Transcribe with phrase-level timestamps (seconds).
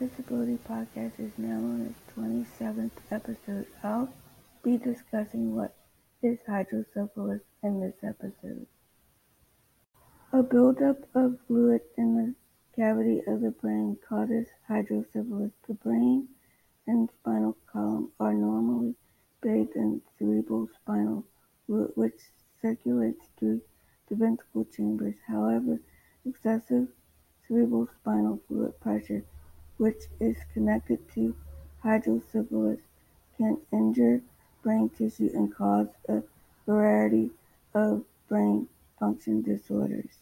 [0.00, 3.66] Disability Podcast is now on its 27th episode.
[3.82, 4.08] I'll
[4.62, 5.76] be discussing what
[6.22, 8.66] is hydrocephalus in this episode.
[10.32, 12.34] A buildup of fluid in the
[12.74, 15.52] cavity of the brain causes hydrocephalus.
[15.68, 16.28] The brain
[16.86, 18.94] and spinal column are normally
[19.42, 21.26] bathed in cerebral spinal
[21.66, 22.20] fluid, which
[22.62, 23.60] circulates through
[24.08, 25.16] the ventricle chambers.
[25.28, 25.78] However,
[26.24, 26.88] excessive
[27.46, 29.26] cerebral spinal fluid pressure,
[29.80, 31.34] which is connected to
[31.82, 32.80] hydrocephalus,
[33.38, 34.20] can injure
[34.62, 36.22] brain tissue and cause a
[36.66, 37.30] variety
[37.72, 40.20] of brain function disorders.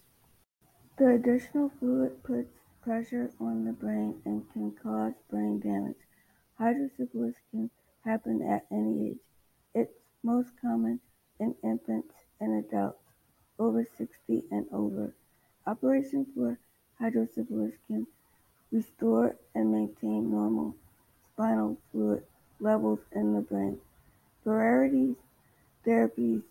[0.96, 6.06] The additional fluid puts pressure on the brain and can cause brain damage.
[6.56, 7.70] Hydrocephalus can
[8.04, 9.18] happen at any age.
[9.74, 11.00] It's most common
[11.40, 13.02] in infants and adults
[13.58, 15.14] over 60 and over.
[15.66, 16.60] Operation for
[17.00, 18.06] hydrocephalus can
[18.70, 20.74] restore and maintain normal
[21.32, 22.22] spinal fluid
[22.60, 23.78] levels in the brain.
[24.44, 25.16] Variety
[25.86, 26.42] therapies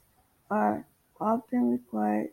[0.49, 0.85] are
[1.19, 2.29] often required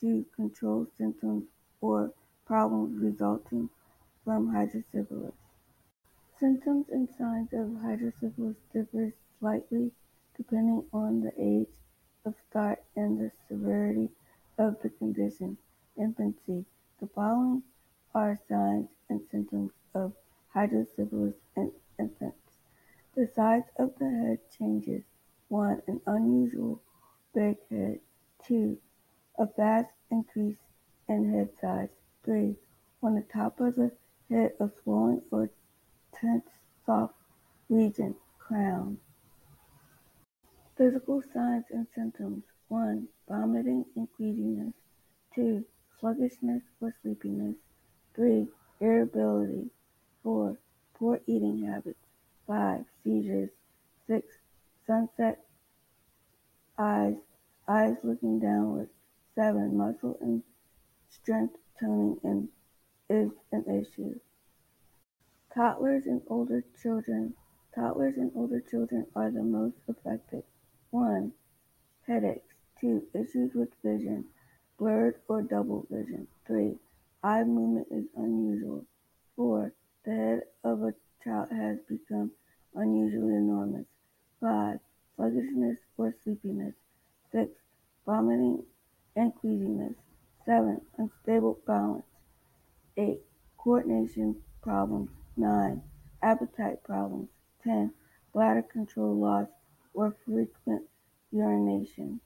[0.00, 1.44] to control symptoms
[1.80, 2.12] or
[2.46, 3.68] problems resulting
[4.24, 5.34] from hydrocephalus.
[6.38, 9.90] Symptoms and signs of hydrocephalus differ slightly
[10.36, 11.72] depending on the age
[12.24, 14.10] of start and the severity
[14.58, 15.56] of the condition.
[15.96, 16.64] Infancy.
[17.00, 17.62] The following
[18.14, 20.12] are signs and symptoms of
[20.52, 22.58] hydrocephalus in infants.
[23.14, 25.02] The size of the head changes.
[25.48, 25.82] 1.
[25.86, 26.82] An unusual
[27.34, 28.00] big head.
[28.46, 28.78] 2.
[29.38, 30.58] A fast increase
[31.08, 31.88] in head size.
[32.24, 32.56] 3.
[33.02, 33.92] On the top of the
[34.30, 35.50] head a swollen or
[36.12, 36.48] tense
[36.84, 37.14] soft
[37.68, 38.98] region, crown.
[40.76, 42.44] Physical signs and symptoms.
[42.68, 43.08] 1.
[43.28, 44.74] Vomiting and queasiness.
[45.34, 45.64] 2.
[46.00, 47.56] Sluggishness or sleepiness.
[48.14, 48.46] 3.
[48.80, 49.70] Irritability.
[50.22, 50.58] 4.
[50.94, 51.98] Poor eating habits.
[52.46, 52.84] 5.
[53.02, 53.50] Seizures.
[54.06, 54.26] 6.
[54.86, 55.44] Sunset
[56.78, 57.16] eyes,
[57.68, 58.88] eyes looking downward.
[59.34, 59.76] 7.
[59.76, 60.42] Muscle and
[61.08, 62.48] strength toning and
[63.08, 64.18] is an issue.
[65.54, 67.34] Toddlers and older children.
[67.74, 70.42] Toddlers and older children are the most affected.
[70.90, 71.32] 1.
[72.06, 72.54] Headaches.
[72.80, 73.06] 2.
[73.14, 74.26] Issues with vision,
[74.78, 76.26] blurred or double vision.
[76.46, 76.76] 3.
[77.26, 78.84] Eye movement is unusual.
[79.34, 79.72] 4.
[80.04, 80.94] The head of a
[81.24, 82.30] child has become
[82.76, 83.86] unusually enormous.
[84.40, 84.78] 5.
[85.16, 86.74] Sluggishness or sleepiness.
[87.32, 87.50] 6.
[88.06, 88.62] Vomiting
[89.16, 89.94] and queasiness.
[90.44, 90.80] 7.
[90.98, 92.04] Unstable balance.
[92.96, 93.18] 8.
[93.58, 95.10] Coordination problems.
[95.36, 95.82] 9.
[96.22, 97.28] Appetite problems.
[97.64, 97.92] 10.
[98.34, 99.48] Bladder control loss
[99.94, 100.84] or frequent
[101.32, 102.20] urination.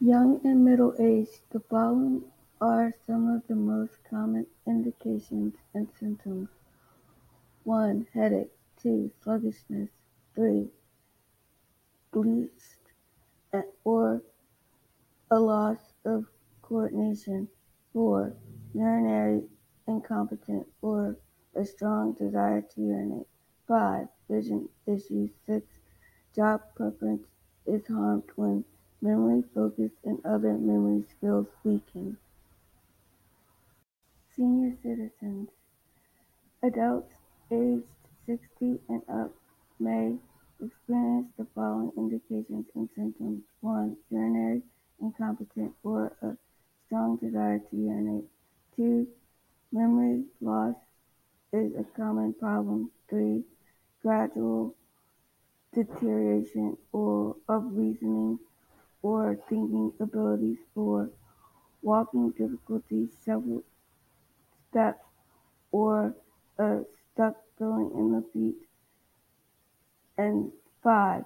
[0.00, 2.24] Young and middle age, the following
[2.60, 6.48] are some of the most common indications and symptoms.
[7.64, 8.06] 1.
[8.12, 8.52] Headache.
[8.82, 9.10] 2.
[9.22, 9.88] Sluggishness.
[10.34, 10.68] 3.
[12.12, 12.92] Bleached
[13.84, 14.22] or
[15.30, 16.26] a loss of
[16.60, 17.48] coordination.
[17.94, 18.34] 4.
[18.74, 19.42] Urinary
[19.88, 21.16] incompetence or
[21.54, 23.26] a strong desire to urinate.
[23.66, 24.06] 5.
[24.28, 25.30] Vision issues.
[25.46, 25.66] 6.
[26.36, 27.26] Job preference
[27.66, 28.64] is harmed when
[29.00, 32.18] memory, focus, and other memory skills weaken.
[34.40, 35.50] Senior citizens.
[36.62, 37.12] Adults
[37.52, 37.84] aged
[38.24, 39.32] 60 and up
[39.78, 40.14] may
[40.64, 43.42] experience the following indications and symptoms.
[43.60, 43.98] 1.
[44.08, 44.62] Urinary
[44.98, 46.38] incompetence or a
[46.86, 48.24] strong desire to urinate.
[48.76, 49.06] 2.
[49.72, 50.74] Memory loss
[51.52, 52.90] is a common problem.
[53.10, 53.42] 3.
[54.00, 54.74] Gradual
[55.74, 58.38] deterioration or of reasoning
[59.02, 60.56] or thinking abilities.
[60.74, 61.10] 4.
[61.82, 63.64] Walking difficulties, several
[64.70, 65.04] steps,
[65.72, 66.14] or
[66.58, 66.80] a
[67.12, 68.66] stuck feeling in the feet.
[70.16, 71.24] And 5.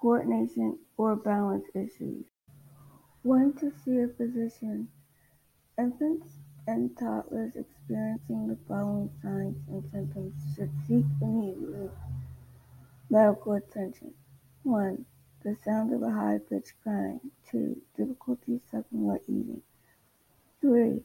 [0.00, 2.26] Coordination or balance issues.
[3.22, 4.88] When to see a physician.
[5.78, 11.90] Infants and toddlers experiencing the following signs and symptoms should seek immediate
[13.10, 14.14] medical attention.
[14.62, 15.04] 1.
[15.42, 17.20] The sound of a high pitched crying.
[17.50, 17.76] 2.
[17.96, 19.62] Difficulty sucking or eating.
[20.60, 21.02] 3.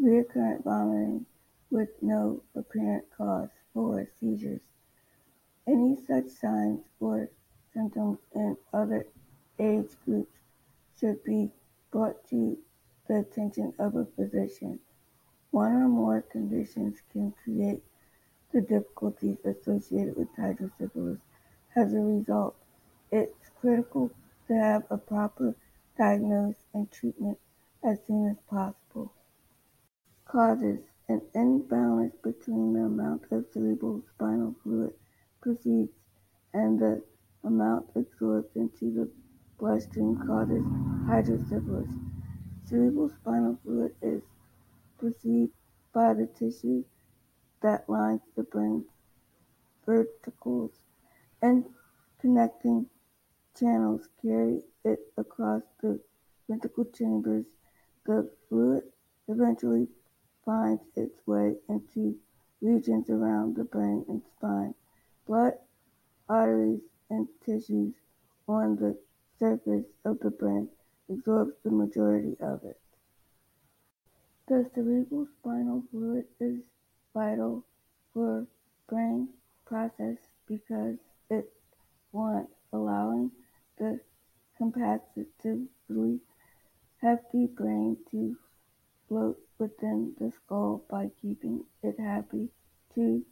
[0.00, 1.26] Recurrent vomiting
[1.70, 3.48] with no apparent cause.
[3.74, 4.60] for Seizures.
[5.66, 7.30] Any such signs or
[7.74, 9.08] symptoms in other
[9.58, 10.38] age groups
[10.98, 11.50] should be
[11.90, 12.58] brought to
[13.08, 14.78] the attention of a physician.
[15.50, 17.82] One or more conditions can create
[18.52, 21.18] the difficulties associated with hydrocephalus.
[21.74, 22.54] As a result,
[23.10, 24.12] it's critical
[24.46, 25.56] to have a proper
[25.96, 27.38] diagnosis and treatment
[27.82, 28.77] as soon as possible.
[30.28, 34.92] Causes An imbalance between the amount of cerebral spinal fluid
[35.40, 35.94] proceeds
[36.52, 37.02] and the
[37.44, 39.10] amount absorbed into the
[39.58, 40.62] bloodstream causes
[41.06, 41.88] hydrocephalus.
[42.66, 44.22] Cerebral spinal fluid is
[44.98, 45.52] perceived
[45.94, 46.84] by the tissue
[47.62, 48.84] that lines the brain's
[49.86, 50.72] ventricles,
[51.40, 51.64] and
[52.20, 52.86] connecting
[53.58, 55.98] channels carry it across the
[56.50, 57.46] ventricle chambers.
[58.04, 58.84] The fluid
[59.26, 59.88] eventually
[60.48, 62.18] finds its way into
[62.62, 64.74] regions around the brain and spine.
[65.26, 65.58] Blood,
[66.28, 67.94] arteries, and tissues
[68.48, 68.98] on the
[69.38, 70.70] surface of the brain
[71.10, 72.80] absorbs the majority of it.
[74.48, 76.64] The cerebral spinal fluid is
[77.14, 77.64] vital
[78.12, 78.48] for
[78.88, 79.34] brain
[79.64, 80.98] process because
[81.30, 81.52] it
[82.12, 83.32] one allowing
[83.78, 84.00] the
[84.56, 86.20] comparatively
[87.00, 88.36] hefty brain to
[89.08, 92.48] float within the skull by keeping it happy.
[92.94, 93.24] Two,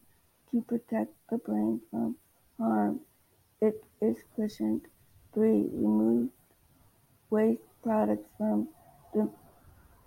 [0.50, 2.16] to protect the brain from
[2.58, 3.00] harm,
[3.60, 4.82] it is cushioned.
[5.34, 6.30] Three, remove
[7.30, 8.68] waste products from
[9.12, 9.28] the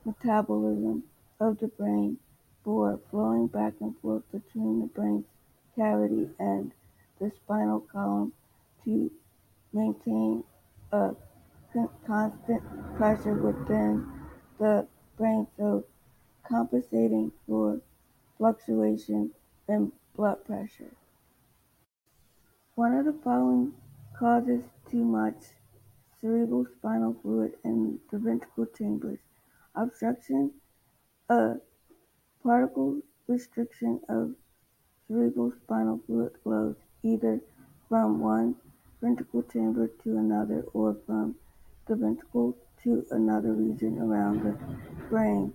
[0.05, 1.03] metabolism
[1.39, 2.17] of the brain.
[2.63, 5.25] Four, flowing back and forth between the brain's
[5.75, 6.71] cavity and
[7.19, 8.33] the spinal column
[8.83, 9.11] to
[9.73, 10.43] maintain
[10.91, 11.11] a
[12.05, 12.63] constant
[12.97, 14.05] pressure within
[14.57, 14.87] the
[15.19, 15.83] brain so
[16.47, 17.81] compensating for
[18.37, 19.31] fluctuation
[19.67, 20.95] in blood pressure.
[22.75, 23.73] One of the following
[24.17, 25.35] causes too much
[26.21, 29.19] cerebral spinal fluid in the ventricle chambers
[29.75, 30.51] obstruction,
[31.29, 31.55] a
[32.41, 34.35] particle restriction of
[35.07, 37.41] cerebral spinal fluid flows either
[37.89, 38.55] from one
[39.01, 41.35] ventricle chamber to another or from
[41.87, 44.57] the ventricle to another region around the
[45.09, 45.53] brain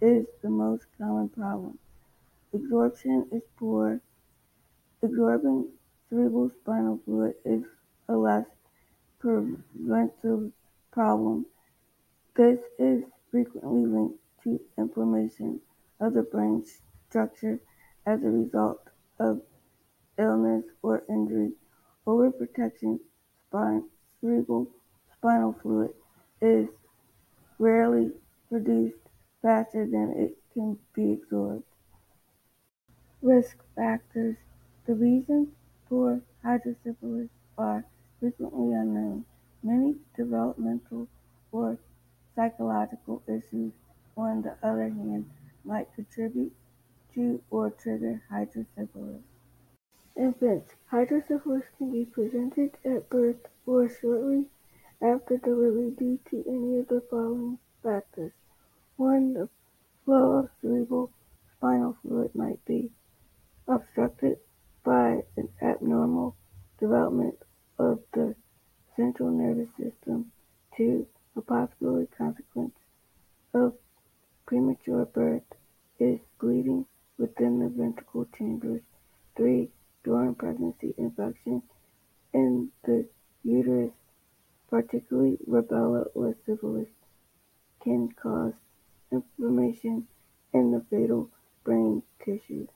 [0.00, 1.78] is the most common problem.
[2.54, 4.00] Absorption is poor.
[5.02, 5.68] Absorbing
[6.08, 7.64] cerebral spinal fluid is
[8.08, 8.46] a less
[9.18, 10.52] preventive
[10.90, 11.46] problem.
[12.36, 15.60] This is frequently linked to inflammation
[16.00, 16.64] of the brain
[17.08, 17.60] structure
[18.06, 18.88] as a result
[19.18, 19.42] of
[20.18, 21.52] illness or injury.
[22.06, 23.00] Overprotection
[23.48, 23.88] spine,
[24.20, 24.68] cerebral
[25.12, 25.94] spinal fluid
[26.42, 26.68] is
[27.58, 28.10] rarely
[28.50, 28.96] produced
[29.40, 31.62] faster than it can be absorbed.
[33.22, 34.36] Risk factors.
[34.84, 35.48] The reasons
[35.88, 37.84] for hydrocephalus are
[38.18, 39.24] frequently unknown.
[39.62, 41.06] Many developmental
[41.52, 41.78] or
[42.34, 43.72] psychological issues,
[44.16, 45.30] on the other hand,
[45.64, 46.52] might contribute
[47.14, 49.22] to or trigger hydrocephalus.
[50.16, 50.74] Infants.
[50.90, 54.46] Hydrocephalus can be presented at birth or shortly
[55.02, 58.32] after delivery due to any of the following factors.
[58.96, 59.48] One, the
[60.04, 61.10] flow of cerebral
[61.56, 62.92] spinal fluid might be
[63.66, 64.38] obstructed
[64.84, 66.36] by an abnormal
[66.78, 67.36] development
[67.78, 68.34] of the
[68.96, 70.30] central nervous system.
[70.76, 71.06] Two,
[71.36, 72.74] a possible consequence
[73.54, 73.74] of
[74.46, 75.42] premature birth
[75.98, 76.86] is bleeding
[77.18, 78.82] within the ventricle chambers.
[79.36, 79.70] Three,
[80.04, 81.62] during pregnancy infection
[82.32, 83.06] in the
[83.44, 83.92] uterus,
[84.72, 86.88] particularly rubella or syphilis,
[87.84, 88.54] can cause
[89.12, 90.08] inflammation
[90.54, 91.28] in the fetal
[91.62, 92.66] brain tissue.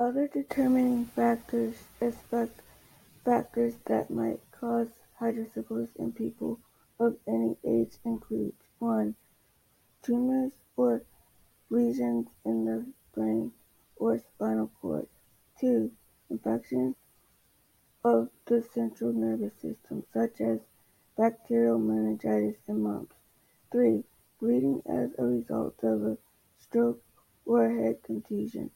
[0.00, 2.62] Other determining factors affect
[3.26, 4.88] factors that might cause
[5.20, 6.58] hydrocephalus in people
[6.98, 9.16] of any age include one,
[10.02, 11.02] tumors or
[11.68, 13.52] lesions in the brain
[13.96, 15.08] or spinal cord;
[15.60, 15.90] two,
[16.30, 16.96] infections
[18.04, 20.60] of the central nervous system, such as
[21.16, 23.16] bacterial meningitis and mumps;
[23.72, 24.04] three,
[24.38, 26.16] bleeding as a result of a
[26.60, 27.02] stroke
[27.44, 28.70] or head contusion;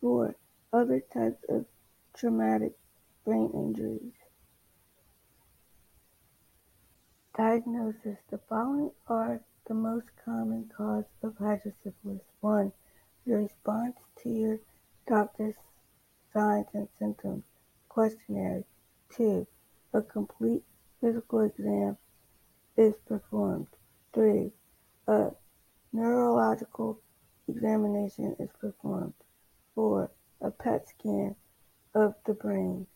[0.00, 0.36] four,
[0.74, 1.64] other types of
[2.12, 2.76] traumatic
[3.24, 4.12] brain injuries.
[7.34, 12.72] Diagnosis: The following are the most common cause of hydrocephalus: one,
[13.24, 14.58] your response to your
[15.06, 15.56] doctor's
[16.32, 17.44] signs and symptoms
[17.96, 18.62] questionnaire;
[19.08, 19.46] two,
[19.94, 20.62] a complete
[21.00, 21.96] physical exam
[22.76, 23.68] is performed;
[24.12, 24.52] three,
[25.08, 25.30] a
[25.94, 27.00] neurological
[27.48, 29.14] examination is performed;
[29.74, 30.10] four,
[30.42, 31.34] a PET scan
[31.94, 32.86] of the brain.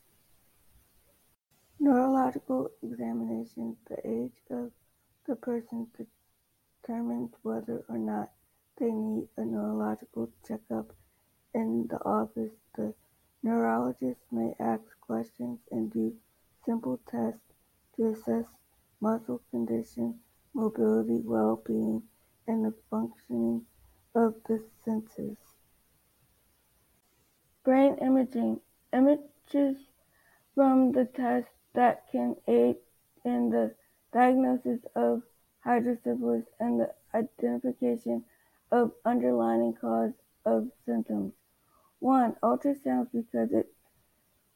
[1.78, 4.70] Neurological examination: The age of
[5.26, 5.86] the person
[6.82, 8.32] determines whether or not
[8.76, 10.92] they need a neurological checkup
[11.54, 12.52] in the office.
[12.76, 12.92] The
[13.42, 16.14] neurologist may ask questions and do
[16.64, 17.40] simple tests
[17.96, 18.44] to assess
[19.00, 20.18] muscle condition,
[20.54, 22.02] mobility, well-being,
[22.46, 23.62] and the functioning
[24.14, 25.36] of the senses.
[27.64, 28.60] Brain imaging.
[28.92, 29.76] Images
[30.54, 32.76] from the test that can aid
[33.24, 33.74] in the
[34.12, 35.22] diagnosis of
[35.64, 38.24] hydrocephalus and the identification
[38.72, 40.12] of underlying cause
[40.44, 41.32] of symptoms.
[42.00, 43.72] One, ultrasound because it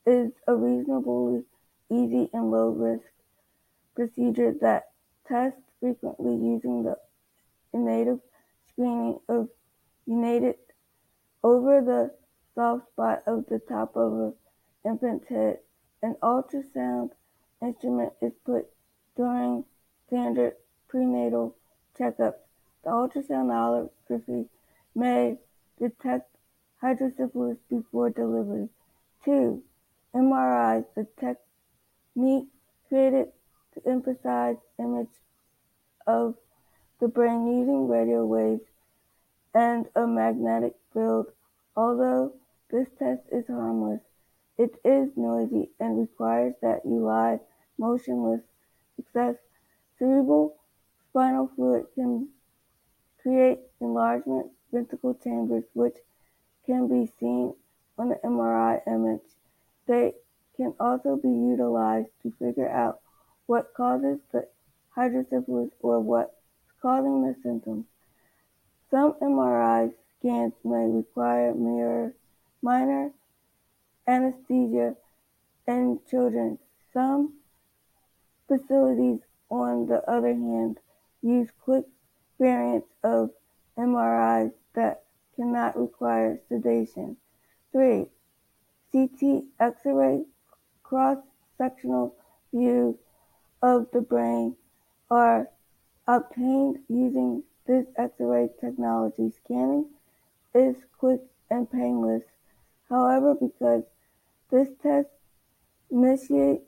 [0.06, 1.44] is a reasonably
[1.90, 3.04] easy and low risk
[3.94, 4.90] procedure that
[5.28, 6.96] tests frequently using the
[7.72, 8.20] invasive
[8.68, 9.48] screening of
[10.06, 10.56] united
[11.42, 12.14] over the
[12.54, 14.34] soft spot of the top of an
[14.84, 15.58] infant's head.
[16.02, 17.10] An ultrasound
[17.62, 18.66] instrument is put
[19.16, 19.64] during
[20.06, 20.54] standard
[20.88, 21.56] prenatal
[21.98, 22.40] checkups.
[22.84, 24.48] The ultrasonography
[24.94, 25.38] may
[25.78, 26.33] detect
[26.84, 28.68] hydrocephalus before delivery.
[29.24, 29.62] Two,
[30.14, 32.48] MRI, the technique
[32.88, 33.28] created
[33.72, 35.16] to emphasize image
[36.06, 36.34] of
[37.00, 38.66] the brain using radio waves
[39.54, 41.28] and a magnetic field.
[41.74, 42.34] Although
[42.70, 44.02] this test is harmless,
[44.58, 47.40] it is noisy and requires that you lie
[47.78, 48.42] motionless.
[48.98, 49.36] Excess
[49.98, 50.56] cerebral
[51.08, 52.28] spinal fluid can
[53.22, 55.96] create enlargement ventricle chambers which
[56.66, 57.54] can be seen
[57.98, 59.22] on the MRI image.
[59.86, 60.14] They
[60.56, 63.00] can also be utilized to figure out
[63.46, 64.48] what causes the
[64.90, 66.34] hydrocephalus or what's
[66.80, 67.86] causing the symptoms.
[68.90, 71.52] Some MRI scans may require
[72.62, 73.12] minor
[74.06, 74.94] anesthesia
[75.66, 76.58] in children.
[76.92, 77.34] Some
[78.46, 80.78] facilities, on the other hand,
[81.22, 81.86] use quick
[82.38, 83.30] variants of
[83.76, 85.03] MRIs that
[85.36, 87.16] cannot require sedation.
[87.72, 88.06] 3.
[88.92, 90.24] CT X-ray
[90.82, 92.14] cross-sectional
[92.52, 92.96] views
[93.62, 94.56] of the brain
[95.10, 95.48] are
[96.06, 99.32] obtained using this X-ray technology.
[99.44, 99.86] Scanning
[100.54, 102.22] is quick and painless.
[102.88, 103.84] However, because
[104.50, 105.08] this test
[105.90, 106.64] initiates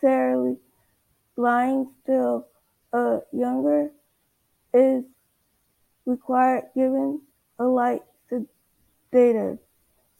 [0.00, 0.56] necessarily
[1.36, 2.46] lying still,
[2.92, 3.90] a younger
[4.72, 5.04] is
[6.06, 7.20] required given
[7.58, 9.58] a light sedative.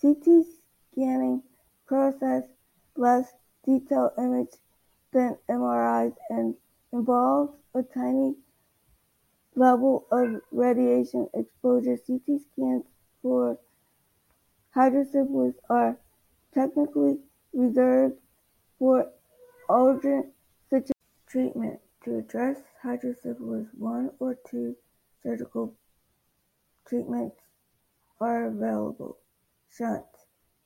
[0.01, 0.45] CT
[0.93, 1.43] scanning
[1.87, 2.45] process
[2.97, 3.33] less
[3.65, 4.55] detailed image
[5.13, 6.55] than MRIs and
[6.93, 8.35] involves a tiny
[9.55, 11.97] level of radiation exposure.
[11.97, 12.85] CT scans
[13.23, 13.59] for
[14.75, 15.99] hydrocephalus are
[16.55, 17.19] technically
[17.53, 18.17] reserved
[18.79, 19.11] for
[19.71, 20.27] urgent.
[21.27, 24.77] Treatment To address hydrocephalus, one or two
[25.23, 25.75] surgical
[26.89, 27.37] treatments
[28.19, 29.19] are available.
[29.71, 30.07] Shunt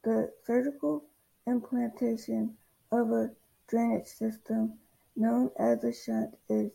[0.05, 1.05] The surgical
[1.47, 2.57] implantation
[2.93, 3.31] of a
[3.67, 4.79] drainage system
[5.17, 6.71] known as a shunt is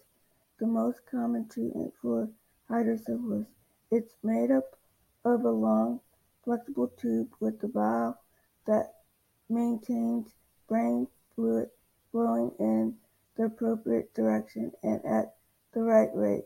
[0.59, 2.29] the most common treatment for
[2.67, 3.47] hydrocephalus.
[3.89, 4.77] It's made up
[5.23, 6.01] of a long,
[6.43, 8.17] flexible tube with a valve
[8.65, 8.95] that
[9.49, 10.35] maintains
[10.67, 11.69] brain fluid
[12.11, 12.97] flowing in
[13.37, 15.35] the appropriate direction and at
[15.71, 16.45] the right rate.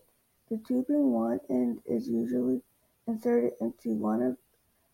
[0.50, 2.62] The tubing one end is usually
[3.12, 4.38] inserted into one of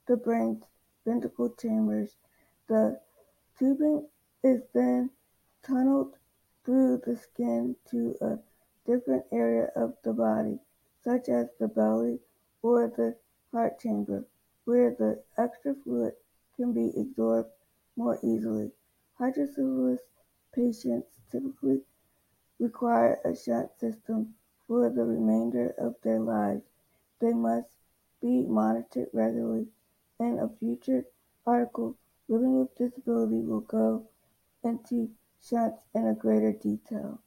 [0.07, 0.63] the brain's
[1.05, 2.15] ventricle chambers.
[2.67, 2.99] The
[3.59, 4.07] tubing
[4.43, 5.11] is then
[5.63, 6.15] tunneled
[6.65, 8.39] through the skin to a
[8.89, 10.57] different area of the body,
[11.03, 12.19] such as the belly
[12.63, 13.15] or the
[13.51, 14.25] heart chamber,
[14.65, 16.13] where the extra fluid
[16.55, 17.51] can be absorbed
[17.95, 18.71] more easily.
[19.19, 20.01] Hydrocephalus
[20.53, 21.81] patients typically
[22.59, 24.33] require a shunt system
[24.67, 26.63] for the remainder of their lives.
[27.19, 27.67] They must
[28.21, 29.67] be monitored regularly.
[30.19, 31.05] In a future
[31.45, 31.95] article,
[32.27, 34.07] Living with Disability will go
[34.63, 37.21] into shunts in a greater detail.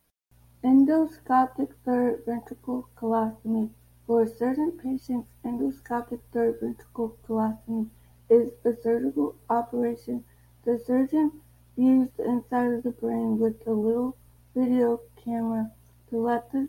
[0.63, 3.71] Endoscopic third ventriculostomy.
[4.07, 7.89] For certain patients, endoscopic third ventricle colostomy
[8.29, 10.25] is a surgical operation.
[10.65, 11.41] The surgeon
[11.77, 14.17] views the inside of the brain with a little
[14.55, 15.71] video camera
[16.11, 16.69] to let the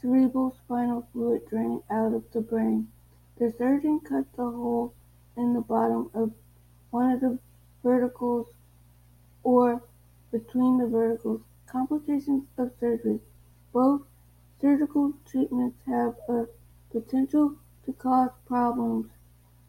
[0.00, 2.88] cerebral spinal fluid drain out of the brain.
[3.38, 4.94] The surgeon cuts a hole
[5.36, 6.32] in the bottom of
[6.90, 7.38] one of the
[7.84, 8.48] verticals
[9.44, 9.84] or
[10.32, 11.42] between the verticals.
[11.66, 13.20] Complications of surgery.
[13.72, 14.02] Both
[14.60, 16.48] surgical treatments have a
[16.90, 17.54] potential
[17.84, 19.06] to cause problems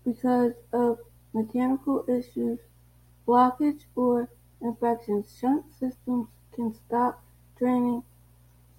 [0.03, 0.99] because of
[1.31, 2.59] mechanical issues,
[3.27, 5.38] blockage, or infections.
[5.39, 7.23] Shunt systems can stop
[7.55, 8.03] draining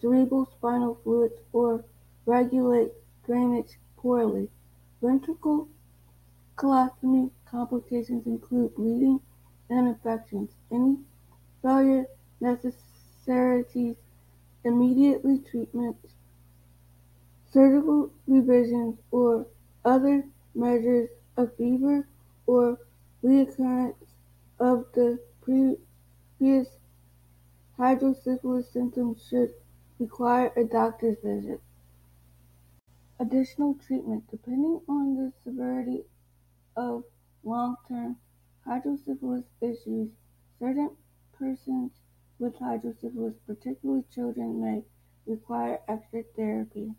[0.01, 1.85] cerebral spinal fluids or
[2.27, 2.91] regulate
[3.25, 4.51] drainage poorly.
[5.03, 5.69] Ventricle
[6.57, 9.21] colostomy complications include bleeding
[9.69, 10.51] and infections.
[10.71, 10.99] Any
[11.63, 12.07] failure
[12.41, 14.01] necessitates
[14.65, 15.97] immediate treatment,
[17.51, 19.47] surgical revisions, or
[19.85, 22.07] other measures of fever
[22.47, 22.79] or
[23.25, 23.95] reoccurrence
[24.59, 26.69] of the previous
[27.79, 29.55] hydrocephalus symptoms should
[29.99, 31.61] require a doctor's visit.
[33.21, 36.07] Additional treatment depending on the severity
[36.77, 37.05] of
[37.45, 38.19] long-term
[38.65, 40.11] hydrocephalus issues,
[40.59, 40.97] certain
[41.31, 42.01] persons
[42.39, 44.85] with hydrocephalus, particularly children, may
[45.27, 46.95] require extra therapy.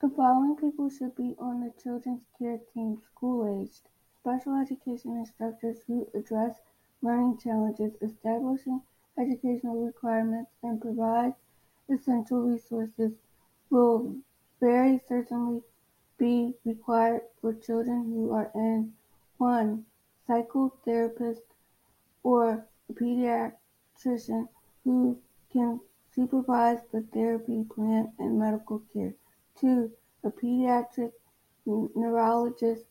[0.00, 6.08] The following people should be on the children's care team school-aged, special education instructors who
[6.12, 6.60] address
[7.00, 8.82] learning challenges, establishing
[9.16, 11.36] educational requirements, and provide
[11.88, 13.12] essential resources
[13.72, 14.14] will
[14.60, 15.62] very certainly
[16.18, 18.92] be required for children who are in
[19.38, 19.86] one
[20.28, 21.40] psychotherapist
[22.22, 24.46] or pediatrician
[24.84, 25.18] who
[25.50, 25.80] can
[26.14, 29.14] supervise the therapy plan and medical care.
[29.58, 29.90] Two,
[30.22, 31.12] a pediatric
[31.64, 32.84] neurologist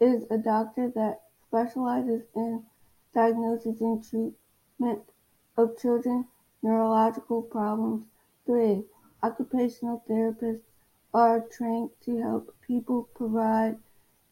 [0.00, 2.64] is a doctor that specializes in
[3.14, 5.02] diagnosis and treatment
[5.56, 6.26] of children's
[6.62, 8.06] neurological problems.
[8.46, 8.84] Three,
[9.24, 10.60] occupational therapists
[11.14, 13.78] are trained to help people provide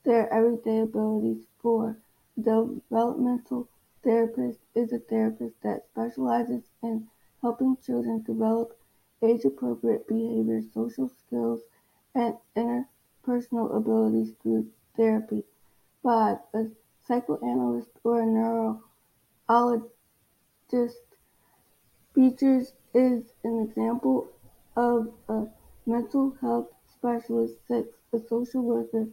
[0.05, 1.47] their everyday abilities.
[1.63, 1.97] Four,
[2.39, 3.69] developmental
[4.05, 7.09] therapist is a therapist that specializes in
[7.41, 8.79] helping children develop
[9.23, 11.61] age-appropriate behavior, social skills,
[12.15, 15.43] and interpersonal abilities through therapy.
[16.03, 16.67] Five, a
[17.07, 18.27] psychoanalyst or a
[19.49, 19.97] neurologist
[22.15, 24.29] features is an example
[24.77, 25.47] of a
[25.87, 27.55] mental health specialist.
[27.69, 29.09] Six, a social worker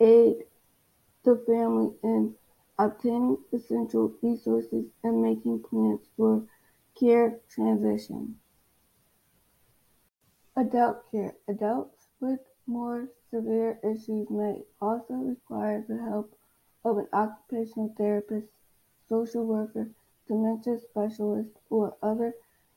[0.00, 0.44] aid
[1.24, 2.34] the family in
[2.78, 6.42] obtaining essential resources and making plans for
[6.98, 8.36] care transition.
[10.56, 11.34] Adult care.
[11.48, 16.36] Adults with more severe issues may also require the help
[16.84, 18.48] of an occupational therapist,
[19.08, 19.90] social worker,
[20.26, 22.34] dementia specialist, or other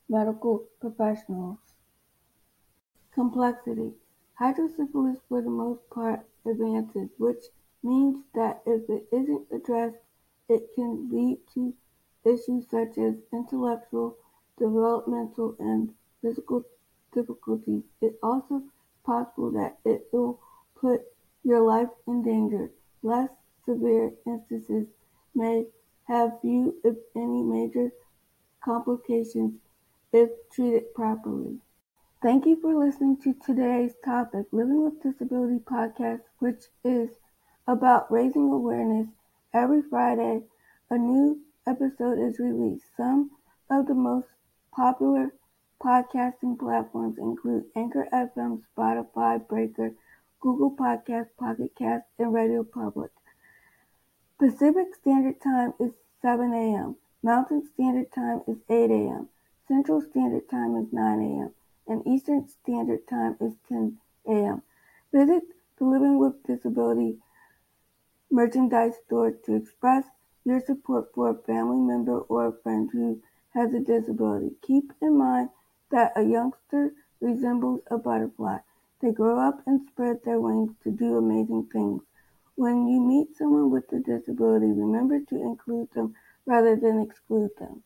[0.08, 1.74] medical professionals.
[3.15, 3.93] Complexity.
[4.34, 7.45] Hydrocephalus for the most part advances, which
[7.82, 9.95] means that if it isn't addressed,
[10.49, 11.73] it can lead to
[12.25, 14.17] issues such as intellectual,
[14.60, 16.65] developmental, and physical
[17.13, 17.84] difficulties.
[18.01, 18.63] It's also
[19.06, 20.41] possible that it will
[20.75, 21.04] put
[21.41, 22.73] your life in danger.
[23.01, 23.30] Less
[23.65, 24.88] severe instances
[25.34, 25.67] may
[26.10, 27.93] have few, if any, major
[28.62, 29.54] complications
[30.12, 31.62] if treated properly.
[32.25, 37.11] Thank you for listening to today's topic, Living with Disability podcast, which is
[37.67, 39.09] about raising awareness.
[39.53, 40.41] Every Friday,
[40.89, 42.88] a new episode is released.
[42.97, 43.29] Some
[43.69, 44.25] of the most
[44.71, 45.35] popular
[45.79, 49.93] podcasting platforms include Anchor FM, Spotify, Breaker,
[50.41, 53.11] Google Podcast, Pocket Cast, and Radio Public.
[54.39, 55.91] Pacific Standard Time is
[56.23, 56.95] 7 a.m.
[57.21, 59.29] Mountain Standard Time is 8 a.m.
[59.67, 61.53] Central Standard Time is 9 a.m.
[61.88, 64.62] and Eastern Standard Time is 10 a.m.
[65.12, 65.43] Visit
[65.78, 67.17] the Living with Disability
[68.32, 70.04] merchandise store to express
[70.43, 73.21] your support for a family member or a friend who
[73.54, 74.52] has a disability.
[74.62, 75.50] Keep in mind
[75.91, 78.58] that a youngster resembles a butterfly.
[79.02, 82.02] They grow up and spread their wings to do amazing things.
[82.56, 87.84] When you meet someone with a disability, remember to include them rather than exclude them.